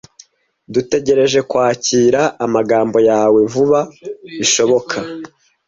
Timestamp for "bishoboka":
4.39-4.97